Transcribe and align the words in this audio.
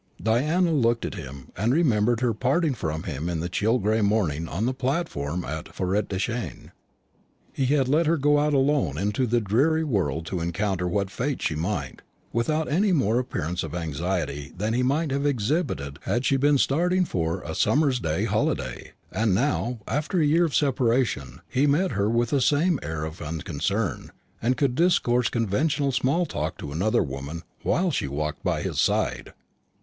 Diana 0.19 0.71
looked 0.71 1.05
at 1.05 1.13
him, 1.13 1.49
and 1.55 1.71
remembered 1.71 2.21
her 2.21 2.33
parting 2.33 2.73
from 2.73 3.03
him 3.03 3.29
in 3.29 3.39
the 3.39 3.47
chill 3.49 3.77
gray 3.77 4.01
morning 4.01 4.47
on 4.47 4.65
the 4.65 4.73
platform 4.73 5.45
at 5.45 5.65
Forêtdechêne. 5.65 6.71
He 7.53 7.67
had 7.67 7.87
let 7.87 8.07
her 8.07 8.17
go 8.17 8.39
out 8.39 8.55
alone 8.55 8.97
into 8.97 9.27
the 9.27 9.39
dreary 9.39 9.83
world 9.83 10.25
to 10.25 10.39
encounter 10.39 10.87
what 10.87 11.11
fate 11.11 11.39
she 11.43 11.53
might, 11.53 12.01
without 12.33 12.67
any 12.67 12.91
more 12.91 13.19
appearance 13.19 13.61
of 13.61 13.75
anxiety 13.75 14.51
than 14.57 14.73
he 14.73 14.81
might 14.81 15.11
have 15.11 15.23
exhibited 15.23 15.99
had 16.01 16.25
she 16.25 16.35
been 16.35 16.57
starting 16.57 17.05
for 17.05 17.43
a 17.43 17.53
summer 17.53 17.91
day's 17.93 18.29
holiday; 18.29 18.93
and 19.11 19.35
now, 19.35 19.81
after 19.87 20.19
a 20.19 20.25
year 20.25 20.45
of 20.45 20.55
separation, 20.55 21.41
he 21.47 21.67
met 21.67 21.91
her 21.91 22.09
with 22.09 22.31
the 22.31 22.41
same 22.41 22.79
air 22.81 23.05
of 23.05 23.21
unconcern, 23.21 24.09
and 24.41 24.57
could 24.57 24.73
discourse 24.73 25.29
conventional 25.29 25.91
small 25.91 26.25
talk 26.25 26.57
to 26.57 26.71
another 26.71 27.03
woman 27.03 27.43
while 27.61 27.91
she 27.91 28.07
walked 28.07 28.43
by 28.43 28.63
his 28.63 28.79
side. 28.79 29.33